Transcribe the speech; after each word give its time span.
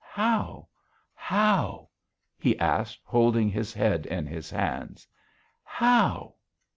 "How? 0.03 0.67
How?" 1.13 1.89
he 2.39 2.57
asked, 2.57 3.01
holding 3.03 3.51
his 3.51 3.71
head 3.71 4.07
in 4.07 4.25
his 4.25 4.49
hands. 4.49 5.07
"How?" 5.61 6.33